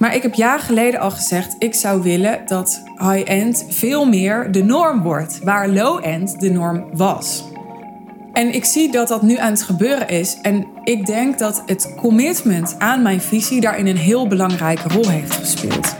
[0.00, 4.64] Maar ik heb jaren geleden al gezegd, ik zou willen dat high-end veel meer de
[4.64, 7.44] norm wordt, waar low-end de norm was.
[8.32, 10.38] En ik zie dat dat nu aan het gebeuren is.
[10.42, 15.32] En ik denk dat het commitment aan mijn visie daarin een heel belangrijke rol heeft
[15.32, 15.96] gespeeld.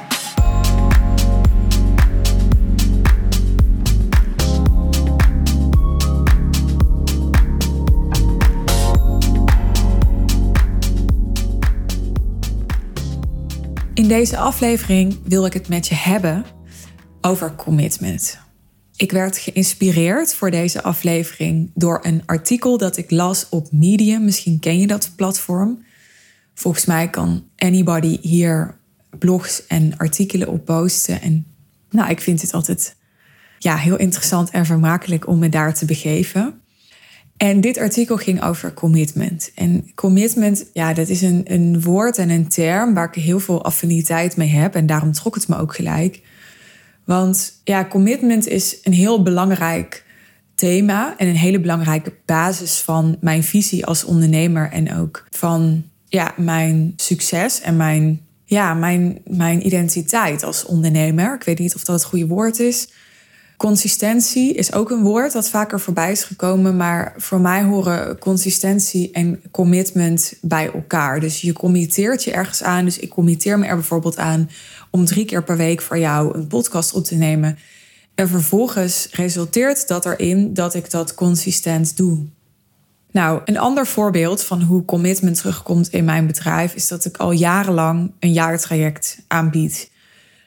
[14.01, 16.45] In deze aflevering wil ik het met je hebben
[17.21, 18.39] over commitment.
[18.97, 24.25] Ik werd geïnspireerd voor deze aflevering door een artikel dat ik las op Medium.
[24.25, 25.85] Misschien ken je dat platform.
[26.55, 28.77] Volgens mij kan anybody hier
[29.19, 31.21] blogs en artikelen op posten.
[31.21, 31.47] En
[31.91, 32.97] nou, ik vind het altijd
[33.59, 36.59] ja, heel interessant en vermakelijk om me daar te begeven.
[37.41, 39.51] En dit artikel ging over commitment.
[39.55, 43.65] En commitment, ja, dat is een, een woord en een term waar ik heel veel
[43.65, 44.75] affiniteit mee heb.
[44.75, 46.20] En daarom trok het me ook gelijk.
[47.05, 50.05] Want ja, commitment is een heel belangrijk
[50.55, 56.34] thema en een hele belangrijke basis van mijn visie als ondernemer en ook van ja,
[56.36, 61.34] mijn succes en mijn, ja, mijn, mijn identiteit als ondernemer.
[61.34, 62.89] Ik weet niet of dat het goede woord is.
[63.61, 69.11] Consistentie is ook een woord dat vaker voorbij is gekomen, maar voor mij horen consistentie
[69.11, 71.20] en commitment bij elkaar.
[71.20, 72.84] Dus je committeert je ergens aan.
[72.84, 74.50] Dus ik committeer me er bijvoorbeeld aan
[74.91, 77.58] om drie keer per week voor jou een podcast op te nemen.
[78.14, 82.27] En vervolgens resulteert dat erin dat ik dat consistent doe.
[83.11, 87.33] Nou, een ander voorbeeld van hoe commitment terugkomt in mijn bedrijf is dat ik al
[87.33, 89.91] jarenlang een jaartraject aanbied.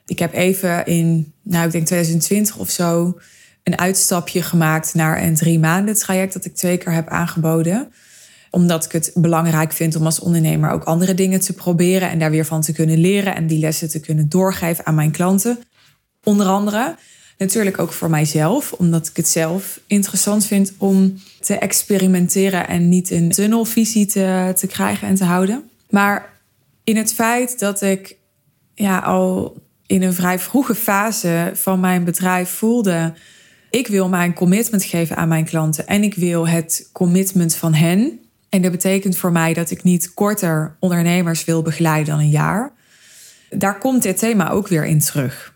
[0.06, 3.18] Ik heb even in, nou ik denk 2020 of zo,
[3.64, 7.92] een uitstapje gemaakt naar een drie maanden traject dat ik twee keer heb aangeboden.
[8.50, 12.32] Omdat ik het belangrijk vind om als ondernemer ook andere dingen te proberen en daar
[12.32, 15.60] weer van te kunnen leren en die lessen te kunnen doorgeven aan mijn klanten.
[16.24, 16.96] Onder andere.
[17.38, 23.12] Natuurlijk ook voor mijzelf, omdat ik het zelf interessant vind om te experimenteren en niet
[23.12, 25.70] een tunnelvisie te, te krijgen en te houden.
[25.90, 26.34] Maar
[26.84, 28.18] in het feit dat ik
[28.74, 29.62] ja, al
[29.94, 33.14] in een vrij vroege fase van mijn bedrijf voelde.
[33.70, 38.20] Ik wil mijn commitment geven aan mijn klanten en ik wil het commitment van hen.
[38.50, 42.74] En dat betekent voor mij dat ik niet korter ondernemers wil begeleiden dan een jaar.
[43.50, 45.54] Daar komt dit thema ook weer in terug.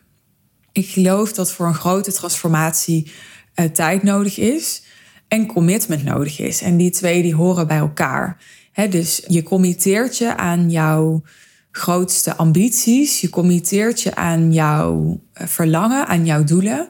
[0.71, 3.11] Ik geloof dat voor een grote transformatie
[3.55, 4.83] uh, tijd nodig is
[5.27, 6.61] en commitment nodig is.
[6.61, 8.37] En die twee die horen bij elkaar.
[8.89, 11.23] dus je committeert je aan jouw
[11.77, 13.21] grootste ambities.
[13.21, 16.89] Je committeert je aan jouw eh, verlangen, aan jouw doelen.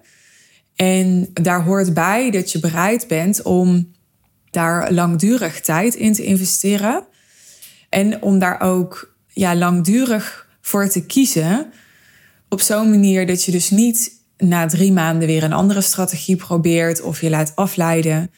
[0.75, 3.91] En daar hoort bij dat je bereid bent om
[4.49, 7.05] daar langdurig tijd in te investeren.
[7.89, 11.71] En om daar ook ja, langdurig voor te kiezen.
[12.49, 17.01] Op zo'n manier dat je dus niet na drie maanden weer een andere strategie probeert
[17.01, 18.31] of je laat afleiden.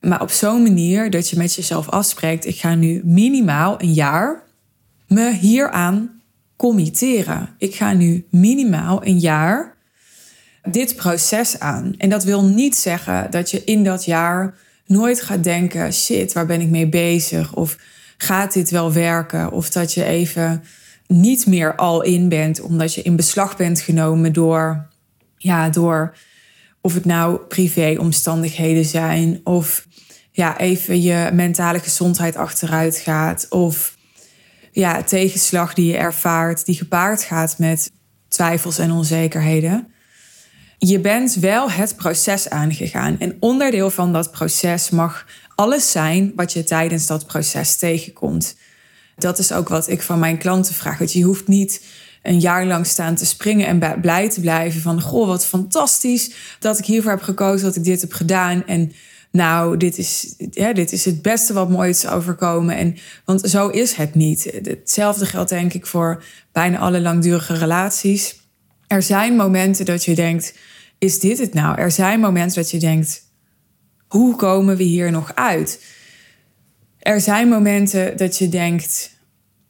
[0.00, 4.42] Maar op zo'n manier dat je met jezelf afspreekt: ik ga nu minimaal een jaar
[5.12, 6.20] me hieraan
[6.56, 7.48] committeren.
[7.58, 9.76] Ik ga nu minimaal een jaar
[10.62, 11.94] dit proces aan.
[11.98, 14.54] En dat wil niet zeggen dat je in dat jaar
[14.86, 17.54] nooit gaat denken: shit, waar ben ik mee bezig?
[17.54, 17.78] Of
[18.16, 19.52] gaat dit wel werken?
[19.52, 20.64] Of dat je even
[21.06, 24.88] niet meer al in bent, omdat je in beslag bent genomen door,
[25.36, 26.16] ja, door
[26.80, 29.86] of het nou privéomstandigheden zijn, of
[30.30, 33.91] ja, even je mentale gezondheid achteruit gaat, of
[34.72, 37.92] ja, tegenslag die je ervaart, die gepaard gaat met
[38.28, 39.92] twijfels en onzekerheden.
[40.78, 43.18] Je bent wel het proces aangegaan.
[43.18, 48.56] En onderdeel van dat proces mag alles zijn wat je tijdens dat proces tegenkomt.
[49.16, 51.12] Dat is ook wat ik van mijn klanten vraag.
[51.12, 51.84] Je hoeft niet
[52.22, 56.78] een jaar lang staan te springen en blij te blijven van goh, wat fantastisch dat
[56.78, 58.66] ik hiervoor heb gekozen, dat ik dit heb gedaan.
[58.66, 58.92] En
[59.32, 62.76] nou, dit is, ja, dit is het beste wat me is overkomen.
[62.76, 64.60] En, want zo is het niet.
[64.62, 68.40] Hetzelfde geldt denk ik voor bijna alle langdurige relaties.
[68.86, 70.54] Er zijn momenten dat je denkt,
[70.98, 71.78] is dit het nou?
[71.78, 73.22] Er zijn momenten dat je denkt,
[74.08, 75.84] hoe komen we hier nog uit?
[76.98, 79.10] Er zijn momenten dat je denkt,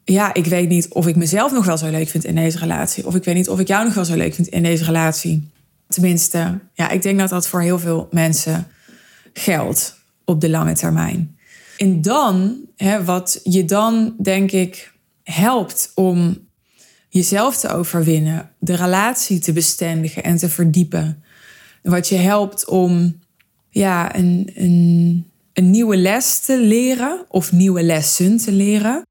[0.03, 3.05] ja, ik weet niet of ik mezelf nog wel zo leuk vind in deze relatie.
[3.05, 5.51] Of ik weet niet of ik jou nog wel zo leuk vind in deze relatie.
[5.87, 8.67] Tenminste, ja, ik denk dat dat voor heel veel mensen
[9.33, 9.95] geld
[10.25, 11.37] op de lange termijn.
[11.77, 14.93] En dan, hè, wat je dan denk ik
[15.23, 16.47] helpt om
[17.09, 21.23] jezelf te overwinnen, de relatie te bestendigen en te verdiepen.
[21.81, 23.19] Wat je helpt om
[23.69, 29.01] ja, een, een, een nieuwe les te leren of nieuwe lessen te leren.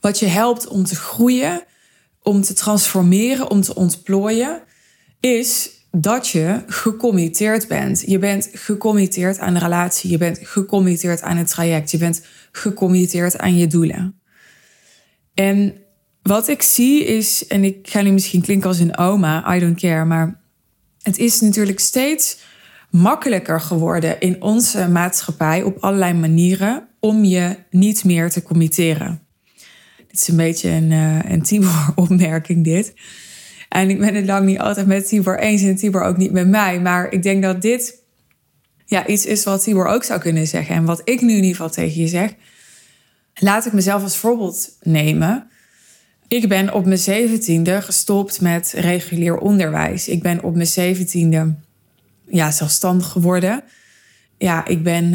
[0.00, 1.62] Wat je helpt om te groeien,
[2.22, 4.62] om te transformeren, om te ontplooien,
[5.20, 8.02] is dat je gecommitteerd bent.
[8.06, 13.38] Je bent gecommitteerd aan de relatie, je bent gecommitteerd aan het traject, je bent gecommitteerd
[13.38, 14.20] aan je doelen.
[15.34, 15.74] En
[16.22, 19.80] wat ik zie is, en ik ga nu misschien klinken als een oma, I don't
[19.80, 20.40] care, maar
[21.02, 22.38] het is natuurlijk steeds
[22.90, 29.20] makkelijker geworden in onze maatschappij op allerlei manieren om je niet meer te committeren.
[29.96, 32.94] Dit is een beetje een, uh, een Tibor-opmerking dit.
[33.70, 36.48] En ik ben het lang niet altijd met Tibor eens en Tibor ook niet met
[36.48, 36.80] mij.
[36.80, 38.02] Maar ik denk dat dit
[38.86, 40.74] ja, iets is wat Tibor ook zou kunnen zeggen.
[40.74, 42.34] En wat ik nu in ieder geval tegen je zeg.
[43.34, 45.50] Laat ik mezelf als voorbeeld nemen.
[46.28, 50.08] Ik ben op mijn zeventiende gestopt met regulier onderwijs.
[50.08, 51.54] Ik ben op mijn zeventiende
[52.28, 53.62] ja, zelfstandig geworden.
[54.38, 55.12] Ja, ik ben uh,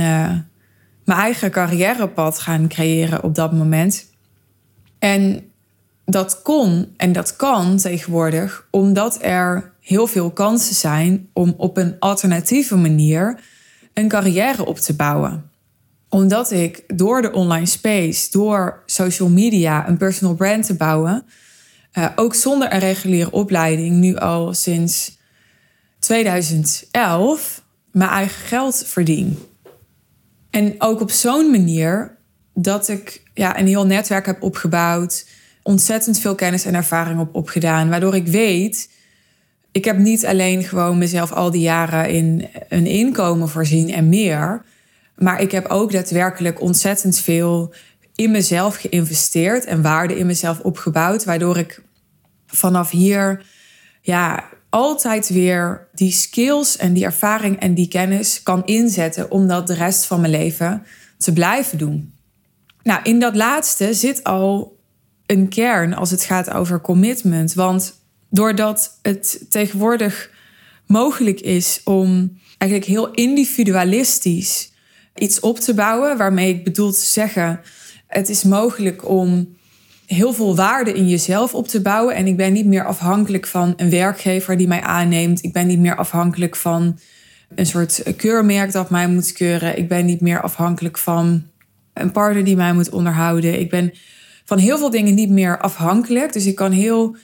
[1.05, 4.05] mijn eigen carrièrepad gaan creëren op dat moment.
[4.99, 5.49] En
[6.05, 11.95] dat kon en dat kan tegenwoordig omdat er heel veel kansen zijn om op een
[11.99, 13.39] alternatieve manier
[13.93, 15.49] een carrière op te bouwen.
[16.09, 21.25] Omdat ik door de online space, door social media een personal brand te bouwen,
[21.93, 25.17] uh, ook zonder een reguliere opleiding, nu al sinds
[25.99, 29.37] 2011, mijn eigen geld verdien.
[30.49, 32.17] En ook op zo'n manier
[32.53, 35.25] dat ik ja, een heel netwerk heb opgebouwd
[35.65, 37.89] ontzettend veel kennis en ervaring op opgedaan.
[37.89, 38.89] Waardoor ik weet,
[39.71, 44.63] ik heb niet alleen gewoon mezelf al die jaren in een inkomen voorzien en meer.
[45.15, 47.73] Maar ik heb ook daadwerkelijk ontzettend veel
[48.15, 51.23] in mezelf geïnvesteerd en waarde in mezelf opgebouwd.
[51.23, 51.81] Waardoor ik
[52.47, 53.45] vanaf hier
[54.01, 59.67] ja, altijd weer die skills en die ervaring en die kennis kan inzetten om dat
[59.67, 60.85] de rest van mijn leven
[61.17, 62.13] te blijven doen.
[62.83, 64.74] Nou, in dat laatste zit al
[65.25, 67.53] een kern als het gaat over commitment.
[67.53, 67.99] Want
[68.29, 70.29] doordat het tegenwoordig
[70.85, 74.71] mogelijk is om eigenlijk heel individualistisch
[75.15, 77.59] iets op te bouwen, waarmee ik bedoel te zeggen,
[78.07, 79.55] het is mogelijk om
[80.05, 82.15] heel veel waarde in jezelf op te bouwen.
[82.15, 85.43] En ik ben niet meer afhankelijk van een werkgever die mij aanneemt.
[85.43, 86.99] Ik ben niet meer afhankelijk van
[87.55, 89.77] een soort keurmerk dat mij moet keuren.
[89.77, 91.43] Ik ben niet meer afhankelijk van
[91.93, 93.59] een partner die mij moet onderhouden.
[93.59, 93.93] Ik ben
[94.45, 96.33] van heel veel dingen niet meer afhankelijk.
[96.33, 97.15] Dus ik kan heel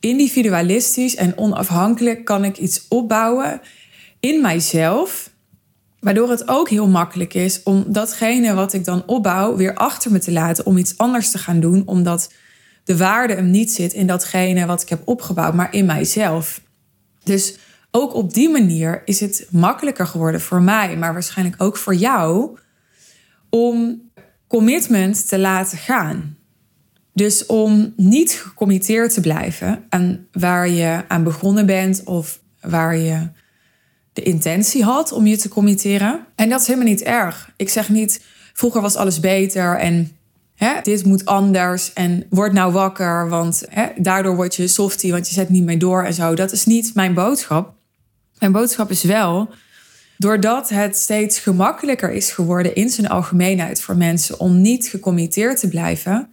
[0.00, 3.60] individualistisch en onafhankelijk kan ik iets opbouwen
[4.20, 5.30] in mijzelf.
[6.00, 10.18] Waardoor het ook heel makkelijk is om datgene wat ik dan opbouw weer achter me
[10.18, 11.82] te laten om iets anders te gaan doen.
[11.86, 12.32] Omdat
[12.84, 16.60] de waarde hem niet zit in datgene wat ik heb opgebouwd, maar in mijzelf.
[17.22, 17.56] Dus
[17.90, 22.58] ook op die manier is het makkelijker geworden voor mij, maar waarschijnlijk ook voor jou,
[23.50, 24.02] om
[24.46, 26.36] commitment te laten gaan.
[27.14, 33.28] Dus om niet gecommitteerd te blijven aan waar je aan begonnen bent of waar je
[34.12, 36.26] de intentie had om je te committeren.
[36.34, 37.50] En dat is helemaal niet erg.
[37.56, 38.22] Ik zeg niet,
[38.52, 40.16] vroeger was alles beter en
[40.54, 45.28] hè, dit moet anders en word nou wakker, want hè, daardoor word je softie, want
[45.28, 46.34] je zet niet meer door en zo.
[46.34, 47.74] Dat is niet mijn boodschap.
[48.38, 49.48] Mijn boodschap is wel,
[50.18, 55.68] doordat het steeds gemakkelijker is geworden in zijn algemeenheid voor mensen om niet gecommitteerd te
[55.68, 56.32] blijven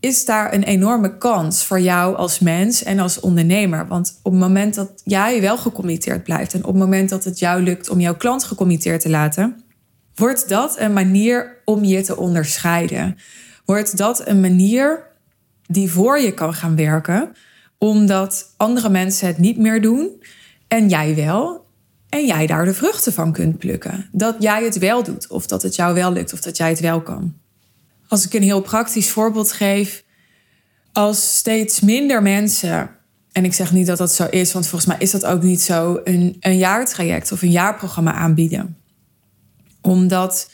[0.00, 3.86] is daar een enorme kans voor jou als mens en als ondernemer.
[3.86, 7.38] Want op het moment dat jij wel gecommitteerd blijft en op het moment dat het
[7.38, 9.64] jou lukt om jouw klant gecommitteerd te laten,
[10.14, 13.16] wordt dat een manier om je te onderscheiden.
[13.64, 15.06] Wordt dat een manier
[15.66, 17.32] die voor je kan gaan werken,
[17.78, 20.22] omdat andere mensen het niet meer doen
[20.68, 21.64] en jij wel.
[22.08, 24.08] En jij daar de vruchten van kunt plukken.
[24.12, 26.80] Dat jij het wel doet, of dat het jou wel lukt, of dat jij het
[26.80, 27.34] wel kan.
[28.08, 30.04] Als ik een heel praktisch voorbeeld geef,
[30.92, 32.90] als steeds minder mensen,
[33.32, 35.62] en ik zeg niet dat dat zo is, want volgens mij is dat ook niet
[35.62, 38.76] zo, een, een jaartraject of een jaarprogramma aanbieden.
[39.80, 40.50] Omdat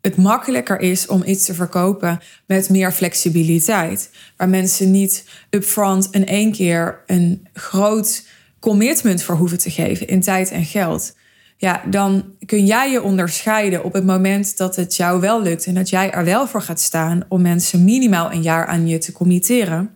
[0.00, 4.10] het makkelijker is om iets te verkopen met meer flexibiliteit.
[4.36, 8.26] Waar mensen niet upfront in één keer een groot
[8.60, 11.14] commitment voor hoeven te geven in tijd en geld
[11.56, 15.74] ja, dan kun jij je onderscheiden op het moment dat het jou wel lukt en
[15.74, 19.12] dat jij er wel voor gaat staan om mensen minimaal een jaar aan je te
[19.12, 19.94] committeren.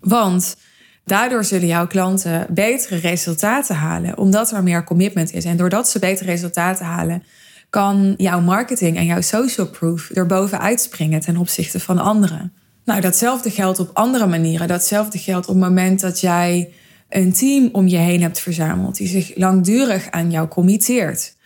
[0.00, 0.56] Want
[1.04, 5.44] daardoor zullen jouw klanten betere resultaten halen, omdat er meer commitment is.
[5.44, 7.22] En doordat ze betere resultaten halen,
[7.70, 12.52] kan jouw marketing en jouw social proof er bovenuit springen ten opzichte van anderen.
[12.84, 14.68] Nou, datzelfde geldt op andere manieren.
[14.68, 16.72] Datzelfde geldt op het moment dat jij
[17.08, 21.36] een team om je heen hebt verzameld die zich langdurig aan jou committeert,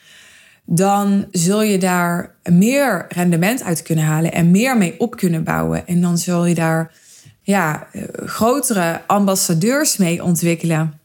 [0.65, 5.87] dan zul je daar meer rendement uit kunnen halen en meer mee op kunnen bouwen.
[5.87, 6.93] En dan zul je daar
[7.43, 11.01] ja, grotere ambassadeurs mee ontwikkelen.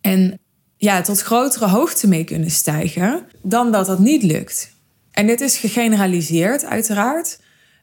[0.00, 0.38] En
[0.76, 4.76] ja, tot grotere hoogte mee kunnen stijgen, dan dat dat niet lukt.
[5.10, 7.38] En dit is gegeneraliseerd, uiteraard.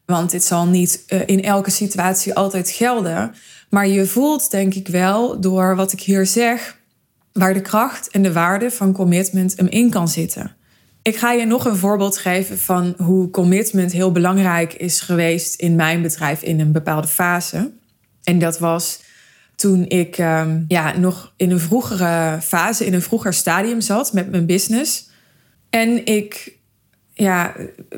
[0.06, 3.36] Want dit zal niet uh, in elke situatie altijd gelden.
[3.70, 6.78] Maar je voelt, denk ik wel, door wat ik hier zeg,
[7.34, 10.56] waar de kracht en de waarde van commitment hem in kan zitten.
[11.02, 15.76] Ik ga je nog een voorbeeld geven van hoe commitment heel belangrijk is geweest in
[15.76, 17.72] mijn bedrijf in een bepaalde fase.
[18.24, 19.00] En dat was
[19.56, 24.32] toen ik um, ja, nog in een vroegere fase, in een vroeger stadium zat met
[24.32, 25.10] mijn business.
[25.70, 26.58] En ik
[27.18, 27.54] ja,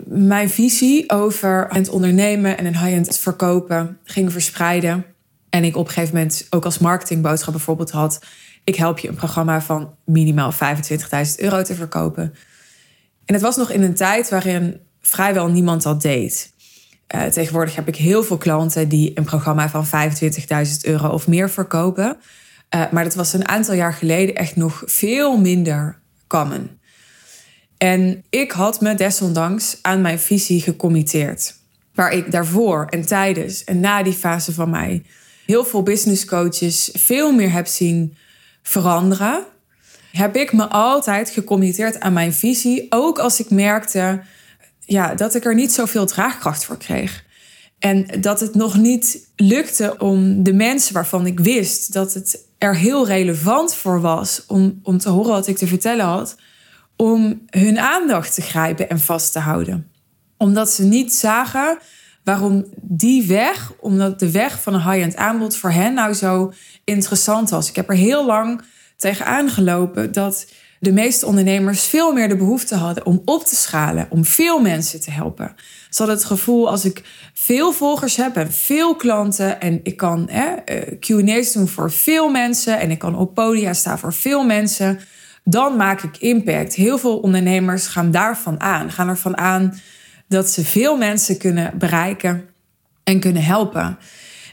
[0.06, 5.06] mijn visie over het ondernemen en een high-end verkopen ging verspreiden.
[5.50, 8.20] En ik op een gegeven moment ook als marketingboodschap bijvoorbeeld had:
[8.64, 10.58] ik help je een programma van minimaal 25.000
[11.36, 12.34] euro te verkopen.
[13.26, 16.54] En het was nog in een tijd waarin vrijwel niemand dat deed.
[17.16, 19.92] Uh, tegenwoordig heb ik heel veel klanten die een programma van 25.000
[20.82, 22.18] euro of meer verkopen.
[22.76, 26.77] Uh, maar dat was een aantal jaar geleden echt nog veel minder common.
[27.78, 31.56] En ik had me desondanks aan mijn visie gecommitteerd.
[31.94, 35.04] Waar ik daarvoor en tijdens en na die fase van mij
[35.46, 38.18] heel veel business coaches veel meer heb zien
[38.62, 39.44] veranderen,
[40.12, 42.86] heb ik me altijd gecommitteerd aan mijn visie.
[42.90, 44.22] Ook als ik merkte
[44.86, 47.26] ja, dat ik er niet zoveel draagkracht voor kreeg.
[47.80, 52.76] En dat het nog niet lukte om de mensen waarvan ik wist dat het er
[52.76, 56.36] heel relevant voor was om, om te horen wat ik te vertellen had,
[56.98, 59.92] om hun aandacht te grijpen en vast te houden.
[60.38, 61.78] Omdat ze niet zagen
[62.24, 67.50] waarom die weg, omdat de weg van een high-end aanbod voor hen nou zo interessant
[67.50, 67.70] was.
[67.70, 68.62] Ik heb er heel lang
[68.98, 70.48] tegenaan gelopen dat
[70.80, 75.02] de meeste ondernemers veel meer de behoefte hadden om op te schalen, om veel mensen
[75.02, 75.56] te helpen.
[75.90, 80.30] Ze hadden het gevoel als ik veel volgers heb en veel klanten en ik kan
[80.30, 80.46] eh,
[81.00, 85.00] Q&A's doen voor veel mensen en ik kan op podia staan voor veel mensen,
[85.50, 86.74] dan maak ik impact.
[86.74, 89.80] Heel veel ondernemers gaan daarvan aan, gaan ervan aan
[90.28, 92.50] dat ze veel mensen kunnen bereiken
[93.04, 93.98] en kunnen helpen.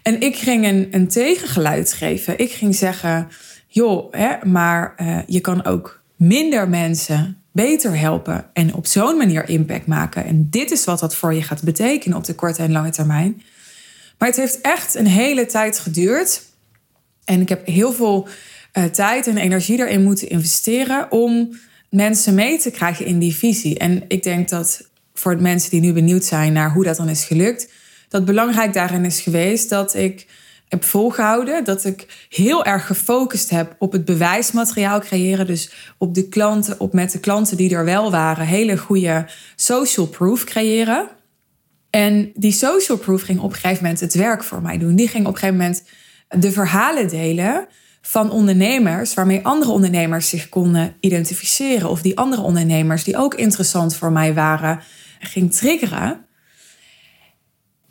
[0.02, 2.38] En ik ging een, een tegengeluid geven.
[2.38, 3.28] Ik ging zeggen,
[3.66, 9.48] joh, hè, maar uh, je kan ook minder mensen beter helpen en op zo'n manier
[9.48, 10.24] impact maken.
[10.24, 13.42] En dit is wat dat voor je gaat betekenen op de korte en lange termijn.
[14.18, 16.42] Maar het heeft echt een hele tijd geduurd.
[17.24, 18.28] En ik heb heel veel
[18.78, 21.58] uh, tijd en energie erin moeten investeren om
[21.90, 23.78] mensen mee te krijgen in die visie.
[23.78, 27.08] En ik denk dat voor de mensen die nu benieuwd zijn naar hoe dat dan
[27.08, 27.72] is gelukt,
[28.08, 30.26] dat belangrijk daarin is geweest dat ik
[30.68, 31.64] heb volgehouden.
[31.64, 35.46] Dat ik heel erg gefocust heb op het bewijsmateriaal creëren.
[35.46, 39.26] Dus op de klanten, op met de klanten die er wel waren, hele goede
[39.56, 41.08] social proof creëren.
[41.90, 44.96] En die social proof ging op een gegeven moment het werk voor mij doen.
[44.96, 45.82] Die ging op een gegeven moment
[46.28, 47.66] de verhalen delen
[48.06, 51.90] van ondernemers waarmee andere ondernemers zich konden identificeren.
[51.90, 54.80] Of die andere ondernemers die ook interessant voor mij waren,
[55.20, 56.24] ging triggeren.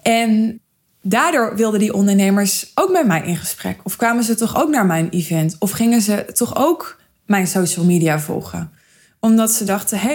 [0.01, 0.59] En
[1.01, 3.79] daardoor wilden die ondernemers ook met mij in gesprek.
[3.83, 5.55] Of kwamen ze toch ook naar mijn event?
[5.59, 8.71] Of gingen ze toch ook mijn social media volgen?
[9.19, 10.07] Omdat ze dachten, hé,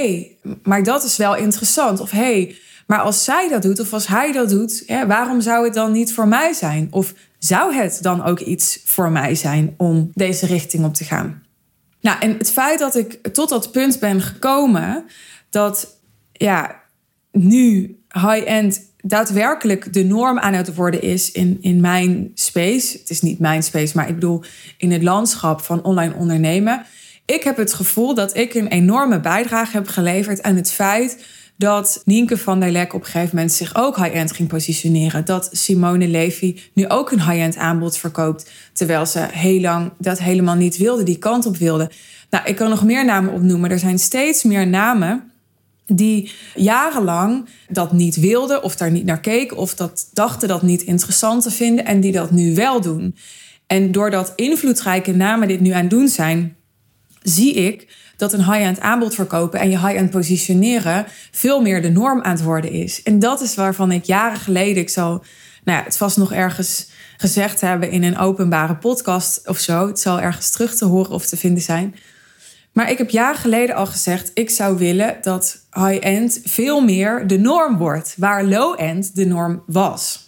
[0.42, 2.00] hey, maar dat is wel interessant.
[2.00, 5.64] Of hé, hey, maar als zij dat doet of als hij dat doet, waarom zou
[5.64, 6.88] het dan niet voor mij zijn?
[6.90, 11.42] Of zou het dan ook iets voor mij zijn om deze richting op te gaan?
[12.00, 15.04] Nou, en het feit dat ik tot dat punt ben gekomen
[15.50, 15.96] dat
[16.32, 16.82] ja,
[17.32, 22.98] nu high-end daadwerkelijk de norm aan het worden is in, in mijn space.
[22.98, 24.42] Het is niet mijn space, maar ik bedoel
[24.76, 26.84] in het landschap van online ondernemen.
[27.24, 31.24] Ik heb het gevoel dat ik een enorme bijdrage heb geleverd aan het feit
[31.58, 35.24] dat Nienke van der Lek op een gegeven moment zich ook high-end ging positioneren.
[35.24, 38.50] Dat Simone Levy nu ook een high-end aanbod verkoopt.
[38.72, 41.90] Terwijl ze heel lang dat helemaal niet wilde, die kant op wilde.
[42.30, 43.70] Nou, ik kan nog meer namen opnoemen.
[43.70, 45.30] Er zijn steeds meer namen
[45.86, 50.82] die jarenlang dat niet wilden of daar niet naar keken of dat dachten dat niet
[50.82, 53.16] interessant te vinden en die dat nu wel doen.
[53.66, 56.56] En doordat invloedrijke namen dit nu aan doen zijn,
[57.22, 62.22] zie ik dat een high-end aanbod verkopen en je high-end positioneren veel meer de norm
[62.22, 63.02] aan het worden is.
[63.02, 65.24] En dat is waarvan ik jaren geleden, ik zal
[65.64, 69.86] nou ja, het vast nog ergens gezegd hebben in een openbare podcast of zo.
[69.86, 71.94] Het zal ergens terug te horen of te vinden zijn.
[72.72, 77.38] Maar ik heb jaren geleden al gezegd, ik zou willen dat high-end veel meer de
[77.38, 80.27] norm wordt, waar low-end de norm was.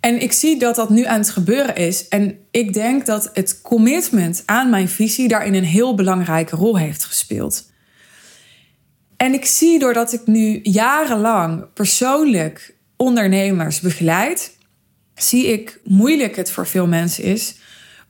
[0.00, 2.08] En ik zie dat dat nu aan het gebeuren is.
[2.08, 7.04] En ik denk dat het commitment aan mijn visie daarin een heel belangrijke rol heeft
[7.04, 7.70] gespeeld.
[9.16, 14.56] En ik zie doordat ik nu jarenlang persoonlijk ondernemers begeleid,
[15.14, 17.54] zie ik moeilijk het voor veel mensen is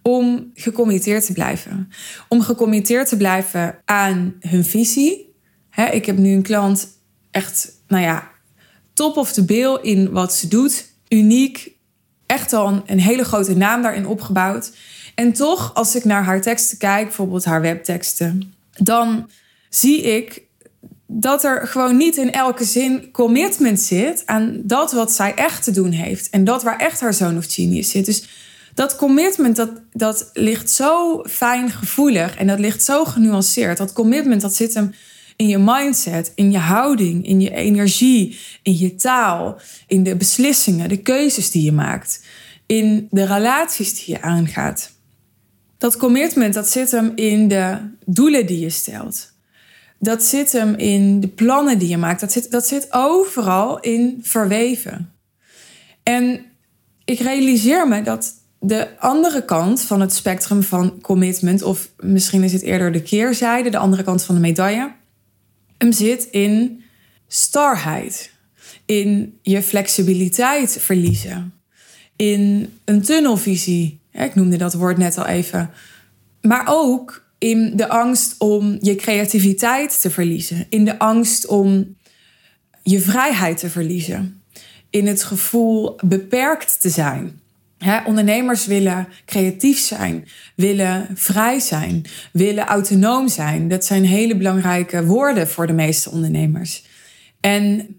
[0.02, 1.88] om gecommitteerd te blijven.
[2.28, 5.35] Om gecommitteerd te blijven aan hun visie.
[5.92, 6.88] ik heb nu een klant
[7.30, 8.30] echt, nou ja,
[8.94, 10.94] top of the bill in wat ze doet.
[11.09, 11.78] Uniek.
[12.31, 14.73] Echt al een hele grote naam daarin opgebouwd.
[15.15, 19.31] En toch, als ik naar haar teksten kijk, bijvoorbeeld haar webteksten, dan
[19.69, 20.43] zie ik
[21.07, 25.71] dat er gewoon niet in elke zin commitment zit aan dat wat zij echt te
[25.71, 26.31] doen heeft.
[26.31, 28.05] En dat waar echt haar zoon of genius zit.
[28.05, 28.29] Dus
[28.75, 33.79] dat commitment, dat, dat ligt zo fijn gevoelig en dat ligt zo genuanceerd.
[33.79, 34.95] Dat commitment, dat zit hem
[35.40, 40.88] in je mindset, in je houding, in je energie, in je taal, in de beslissingen,
[40.88, 42.25] de keuzes die je maakt,
[42.66, 44.92] in de relaties die je aangaat.
[45.78, 49.32] Dat commitment, dat zit hem in de doelen die je stelt.
[49.99, 52.20] Dat zit hem in de plannen die je maakt.
[52.20, 55.12] Dat zit, dat zit overal in verweven.
[56.02, 56.44] En
[57.04, 62.52] ik realiseer me dat de andere kant van het spectrum van commitment, of misschien is
[62.52, 64.99] het eerder de keerzijde, de andere kant van de medaille,
[65.81, 66.83] hem zit in
[67.29, 68.33] starheid,
[68.85, 71.55] in je flexibiliteit verliezen,
[72.17, 74.01] in een tunnelvisie.
[74.13, 75.71] Ik noemde dat woord net al even.
[76.41, 81.97] Maar ook in de angst om je creativiteit te verliezen, in de angst om
[82.83, 84.43] je vrijheid te verliezen,
[84.91, 87.39] in het gevoel beperkt te zijn
[88.07, 93.69] ondernemers willen creatief zijn, willen vrij zijn, willen autonoom zijn.
[93.69, 96.85] Dat zijn hele belangrijke woorden voor de meeste ondernemers.
[97.41, 97.95] En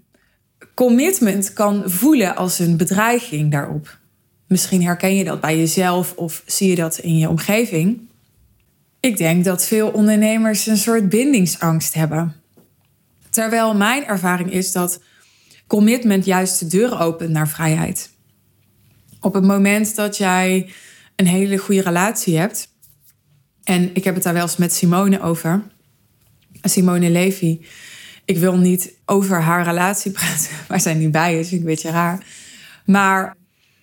[0.74, 4.00] commitment kan voelen als een bedreiging daarop.
[4.48, 8.00] Misschien herken je dat bij jezelf of zie je dat in je omgeving.
[9.00, 12.36] Ik denk dat veel ondernemers een soort bindingsangst hebben.
[13.30, 15.02] Terwijl mijn ervaring is dat
[15.68, 18.11] commitment juist de deur opent naar vrijheid.
[19.22, 20.70] Op het moment dat jij
[21.16, 22.68] een hele goede relatie hebt.
[23.63, 25.63] En ik heb het daar wel eens met Simone over.
[26.62, 27.60] Simone Levy.
[28.26, 31.52] Ik wil niet over haar relatie praten, waar zij nu bij is.
[31.52, 32.26] Een beetje raar.
[32.86, 33.38] Maar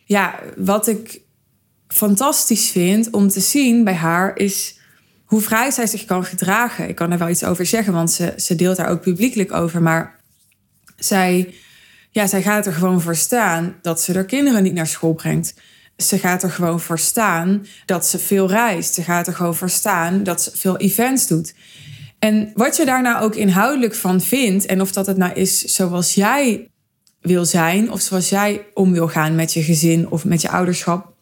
[0.04, 1.20] ja, wat ik
[1.88, 4.78] fantastisch vind om te zien bij haar is
[5.24, 6.88] hoe vrij zij zich kan gedragen.
[6.88, 9.82] Ik kan er wel iets over zeggen, want ze, ze deelt daar ook publiekelijk over.
[9.82, 10.20] Maar
[10.96, 11.54] zij
[12.18, 15.54] ja, zij gaat er gewoon voor staan dat ze haar kinderen niet naar school brengt.
[15.96, 18.94] Ze gaat er gewoon voor staan dat ze veel reist.
[18.94, 21.54] Ze gaat er gewoon voor staan dat ze veel events doet.
[22.18, 25.60] En wat je daar nou ook inhoudelijk van vindt, en of dat het nou is
[25.60, 26.70] zoals jij
[27.20, 31.12] wil zijn, of zoals jij om wil gaan met je gezin of met je ouderschap,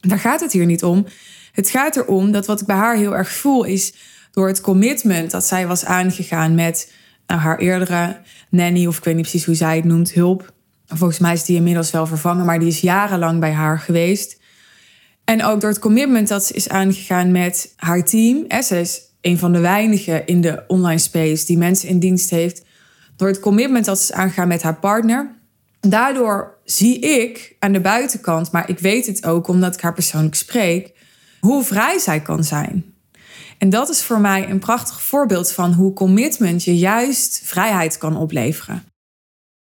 [0.00, 1.06] daar gaat het hier niet om.
[1.52, 3.94] Het gaat erom dat wat ik bij haar heel erg voel is
[4.30, 6.92] door het commitment dat zij was aangegaan met
[7.26, 8.16] haar eerdere
[8.50, 10.52] nanny, of ik weet niet precies hoe zij het noemt, hulp.
[10.86, 14.40] Volgens mij is die inmiddels wel vervangen, maar die is jarenlang bij haar geweest.
[15.24, 18.62] En ook door het commitment dat ze is aangegaan met haar team.
[18.62, 22.64] Ze is een van de weinigen in de online space die mensen in dienst heeft.
[23.16, 25.34] Door het commitment dat ze is aangegaan met haar partner.
[25.80, 30.34] Daardoor zie ik aan de buitenkant, maar ik weet het ook omdat ik haar persoonlijk
[30.34, 30.92] spreek,
[31.40, 32.84] hoe vrij zij kan zijn.
[33.58, 38.16] En dat is voor mij een prachtig voorbeeld van hoe commitment je juist vrijheid kan
[38.16, 38.84] opleveren.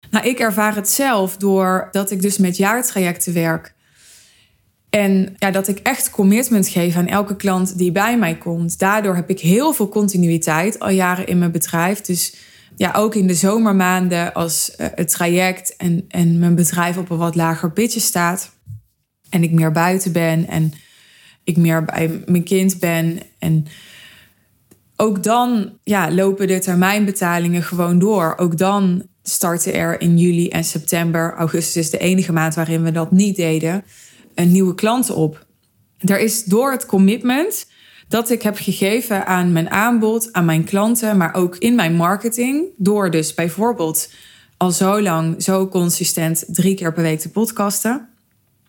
[0.09, 3.73] Nou, ik ervaar het zelf doordat ik dus met jaartrajecten werk.
[4.89, 8.79] En ja, dat ik echt commitment geef aan elke klant die bij mij komt.
[8.79, 12.01] Daardoor heb ik heel veel continuïteit al jaren in mijn bedrijf.
[12.01, 12.35] Dus
[12.75, 17.17] ja, ook in de zomermaanden als eh, het traject en, en mijn bedrijf op een
[17.17, 18.51] wat lager pitje staat.
[19.29, 20.73] En ik meer buiten ben en
[21.43, 23.19] ik meer bij mijn kind ben.
[23.39, 23.65] En
[24.95, 28.33] ook dan ja, lopen de termijnbetalingen gewoon door.
[28.37, 32.91] Ook dan starten er in juli en september, augustus is de enige maand waarin we
[32.91, 33.83] dat niet deden,
[34.35, 35.45] een nieuwe klanten op.
[35.97, 37.67] Er is door het commitment
[38.07, 42.65] dat ik heb gegeven aan mijn aanbod, aan mijn klanten, maar ook in mijn marketing,
[42.77, 44.09] door dus bijvoorbeeld
[44.57, 48.09] al zo lang, zo consistent drie keer per week te podcasten.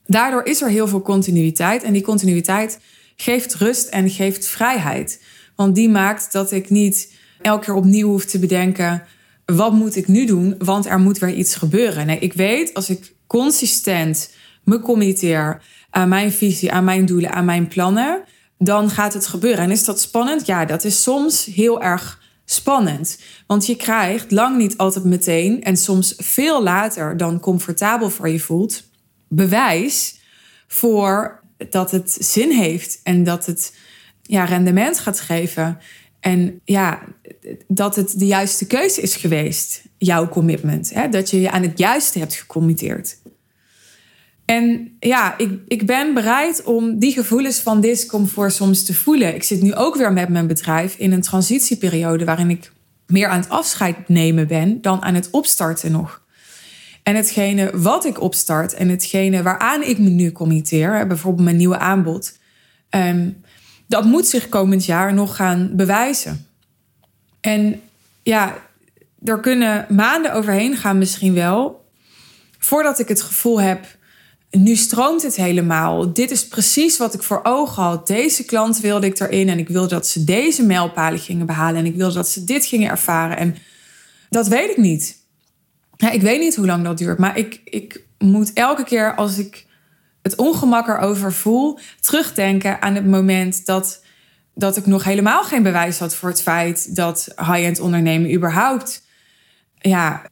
[0.06, 2.80] Daardoor is er heel veel continuïteit en die continuïteit
[3.16, 5.22] geeft rust en geeft vrijheid.
[5.56, 9.02] Want die maakt dat ik niet elke keer opnieuw hoef te bedenken:
[9.46, 10.54] wat moet ik nu doen?
[10.58, 12.06] Want er moet weer iets gebeuren.
[12.06, 14.30] Nee, ik weet als ik consistent
[14.64, 18.24] me committeer aan mijn visie, aan mijn doelen, aan mijn plannen,
[18.58, 19.64] dan gaat het gebeuren.
[19.64, 20.46] En is dat spannend?
[20.46, 23.18] Ja, dat is soms heel erg spannend.
[23.46, 28.40] Want je krijgt lang niet altijd meteen en soms veel later dan comfortabel voor je
[28.40, 28.82] voelt,
[29.34, 30.20] bewijs
[30.66, 31.40] voor
[31.70, 33.76] dat het zin heeft en dat het
[34.22, 35.78] ja, rendement gaat geven.
[36.20, 37.02] En ja,
[37.68, 40.94] dat het de juiste keuze is geweest, jouw commitment.
[40.94, 41.08] Hè?
[41.08, 43.16] Dat je je aan het juiste hebt gecommitteerd.
[44.44, 49.34] En ja, ik, ik ben bereid om die gevoelens van discomfort soms te voelen.
[49.34, 52.72] Ik zit nu ook weer met mijn bedrijf in een transitieperiode waarin ik
[53.06, 56.21] meer aan het afscheid nemen ben dan aan het opstarten nog.
[57.02, 61.78] En hetgene wat ik opstart en hetgene waaraan ik me nu committeer, bijvoorbeeld mijn nieuwe
[61.78, 62.38] aanbod,
[62.88, 63.30] ehm,
[63.86, 66.46] dat moet zich komend jaar nog gaan bewijzen.
[67.40, 67.80] En
[68.22, 68.54] ja,
[69.24, 71.84] er kunnen maanden overheen gaan misschien wel,
[72.58, 73.86] voordat ik het gevoel heb,
[74.50, 76.12] nu stroomt het helemaal.
[76.12, 78.06] Dit is precies wat ik voor ogen had.
[78.06, 81.86] Deze klant wilde ik erin en ik wilde dat ze deze mijlpalen gingen behalen en
[81.86, 83.36] ik wilde dat ze dit gingen ervaren.
[83.36, 83.56] En
[84.30, 85.21] dat weet ik niet.
[86.02, 89.38] Ja, ik weet niet hoe lang dat duurt, maar ik, ik moet elke keer als
[89.38, 89.66] ik
[90.22, 94.04] het ongemak erover voel, terugdenken aan het moment dat,
[94.54, 99.02] dat ik nog helemaal geen bewijs had voor het feit dat high-end ondernemen überhaupt
[99.78, 100.22] ja,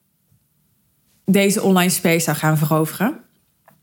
[1.25, 3.21] deze online space zou gaan veroveren.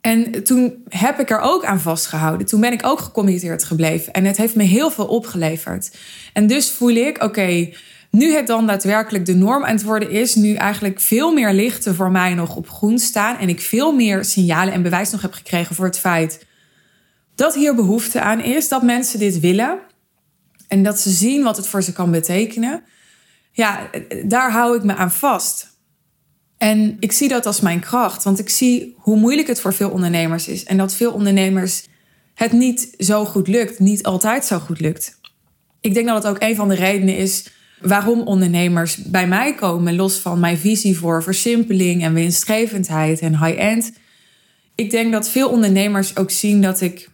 [0.01, 2.47] En toen heb ik er ook aan vastgehouden.
[2.47, 4.13] Toen ben ik ook gecommitteerd gebleven.
[4.13, 5.97] En het heeft me heel veel opgeleverd.
[6.33, 7.69] En dus voel ik, oké,
[8.11, 11.95] nu het dan daadwerkelijk de norm aan het worden is, nu eigenlijk veel meer lichten
[11.95, 15.33] voor mij nog op groen staan en ik veel meer signalen en bewijs nog heb
[15.33, 16.45] gekregen voor het feit
[17.35, 19.79] dat hier behoefte aan is, dat mensen dit willen
[20.67, 22.83] en dat ze zien wat het voor ze kan betekenen.
[23.51, 23.89] Ja,
[24.25, 25.75] daar hou ik me aan vast.
[26.57, 29.89] En ik zie dat als mijn kracht, want ik zie hoe moeilijk het voor veel
[29.89, 31.87] ondernemers is en dat veel ondernemers
[32.33, 35.19] het niet zo goed lukt, niet altijd zo goed lukt.
[35.81, 39.95] Ik denk dat het ook een van de redenen is waarom ondernemers bij mij komen,
[39.95, 43.91] los van mijn visie voor versimpeling en winstgevendheid en high-end.
[44.75, 47.09] Ik denk dat veel ondernemers ook zien dat ik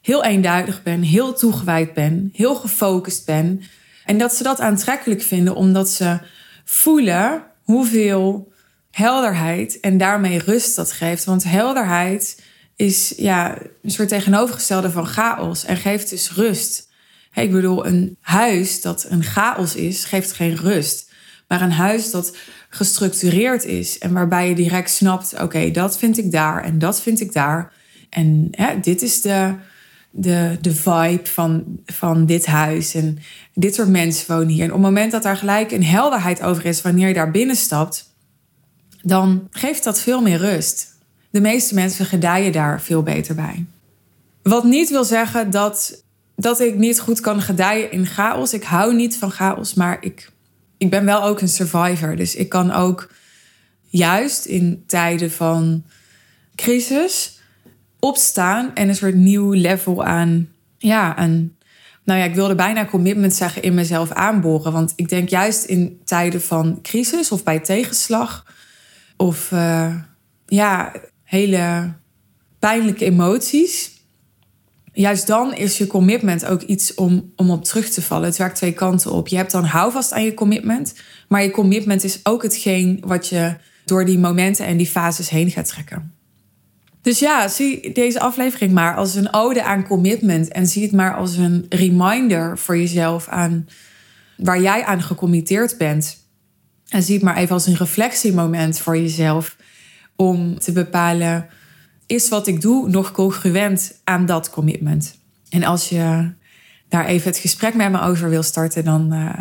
[0.00, 3.62] heel eenduidig ben, heel toegewijd ben, heel gefocust ben.
[4.04, 6.18] En dat ze dat aantrekkelijk vinden omdat ze
[6.64, 8.52] voelen hoeveel
[8.90, 11.24] helderheid en daarmee rust dat geeft.
[11.24, 12.42] Want helderheid
[12.76, 16.87] is ja, een soort tegenovergestelde van chaos en geeft dus rust.
[17.34, 21.10] Ik bedoel, een huis dat een chaos is, geeft geen rust.
[21.48, 22.36] Maar een huis dat
[22.68, 27.20] gestructureerd is en waarbij je direct snapt: oké, dat vind ik daar en dat vind
[27.20, 27.72] ik daar.
[28.10, 28.50] En
[28.82, 29.54] dit is de,
[30.10, 32.94] de, de vibe van, van dit huis.
[32.94, 33.18] En
[33.54, 34.62] dit soort mensen wonen hier.
[34.62, 38.14] En op het moment dat daar gelijk een helderheid over is wanneer je daar binnenstapt,
[39.02, 40.96] dan geeft dat veel meer rust.
[41.30, 43.64] De meeste mensen gedijen daar veel beter bij.
[44.42, 46.02] Wat niet wil zeggen dat
[46.40, 48.52] dat ik niet goed kan gedijen in chaos.
[48.52, 50.30] Ik hou niet van chaos, maar ik,
[50.76, 52.16] ik ben wel ook een survivor.
[52.16, 53.10] Dus ik kan ook
[53.86, 55.84] juist in tijden van
[56.54, 57.40] crisis
[57.98, 60.48] opstaan en een soort nieuw level aan,
[60.78, 61.56] ja, aan,
[62.04, 64.72] nou ja, ik wilde bijna commitment zeggen in mezelf aanboren.
[64.72, 68.46] Want ik denk juist in tijden van crisis of bij tegenslag
[69.16, 69.94] of uh,
[70.46, 71.92] ja, hele
[72.58, 73.97] pijnlijke emoties
[74.92, 78.28] juist dan is je commitment ook iets om, om op terug te vallen.
[78.28, 79.28] Het werkt twee kanten op.
[79.28, 80.94] Je hebt dan houvast aan je commitment.
[81.28, 85.50] Maar je commitment is ook hetgeen wat je door die momenten en die fases heen
[85.50, 86.12] gaat trekken.
[87.02, 90.48] Dus ja, zie deze aflevering maar als een ode aan commitment.
[90.48, 93.68] En zie het maar als een reminder voor jezelf aan
[94.36, 96.26] waar jij aan gecommitteerd bent.
[96.88, 99.56] En zie het maar even als een reflectiemoment voor jezelf.
[100.16, 101.48] Om te bepalen
[102.08, 105.18] is wat ik doe nog congruent aan dat commitment?
[105.48, 106.30] En als je
[106.88, 109.32] daar even het gesprek met me over wil starten, dan, uh,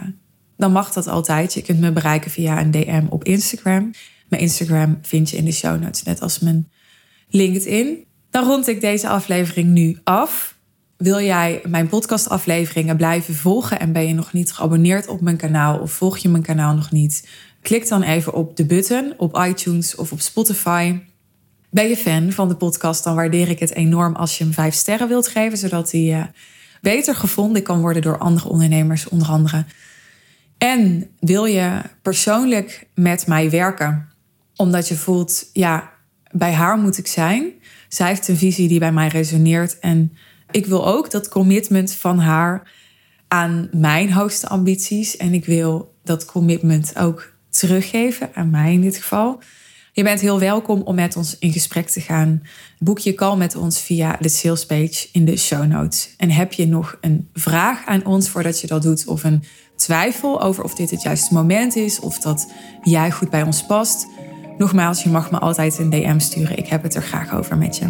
[0.57, 1.53] dan mag dat altijd.
[1.53, 3.91] Je kunt me bereiken via een DM op Instagram.
[4.29, 6.69] Mijn Instagram vind je in de show notes, net als mijn
[7.29, 8.05] LinkedIn.
[8.29, 10.55] Dan rond ik deze aflevering nu af.
[10.97, 15.79] Wil jij mijn podcastafleveringen blijven volgen en ben je nog niet geabonneerd op mijn kanaal
[15.79, 17.27] of volg je mijn kanaal nog niet?
[17.61, 20.99] Klik dan even op de button op iTunes of op Spotify.
[21.69, 24.73] Ben je fan van de podcast, dan waardeer ik het enorm als je hem vijf
[24.73, 26.23] sterren wilt geven, zodat hij uh,
[26.81, 29.65] beter gevonden kan worden door andere ondernemers, onder andere.
[30.57, 34.09] En wil je persoonlijk met mij werken,
[34.55, 35.91] omdat je voelt, ja,
[36.31, 37.51] bij haar moet ik zijn.
[37.87, 40.17] Zij heeft een visie die bij mij resoneert en
[40.51, 42.71] ik wil ook dat commitment van haar
[43.27, 48.97] aan mijn hoogste ambities en ik wil dat commitment ook teruggeven aan mij in dit
[48.97, 49.39] geval.
[49.97, 52.41] Je bent heel welkom om met ons in gesprek te gaan.
[52.79, 56.13] Boek je call met ons via de sales page in de show notes.
[56.17, 59.43] En heb je nog een vraag aan ons voordat je dat doet, of een
[59.75, 64.07] twijfel over of dit het juiste moment is, of dat jij goed bij ons past?
[64.57, 66.57] Nogmaals, je mag me altijd een DM sturen.
[66.57, 67.89] Ik heb het er graag over met je.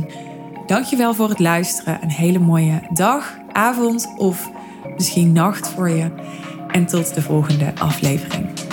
[0.65, 2.00] Dankjewel voor het luisteren.
[2.02, 4.52] Een hele mooie dag, avond of
[4.96, 6.12] misschien nacht voor je.
[6.67, 8.66] En tot de volgende aflevering.